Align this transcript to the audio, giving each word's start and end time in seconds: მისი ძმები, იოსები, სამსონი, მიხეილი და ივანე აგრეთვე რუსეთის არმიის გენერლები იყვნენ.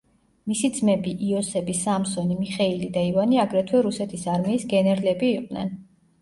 მისი 0.51 0.69
ძმები, 0.77 1.11
იოსები, 1.27 1.75
სამსონი, 1.79 2.37
მიხეილი 2.39 2.87
და 2.97 3.03
ივანე 3.11 3.39
აგრეთვე 3.45 3.83
რუსეთის 3.89 4.25
არმიის 4.35 4.67
გენერლები 4.73 5.31
იყვნენ. 5.37 5.71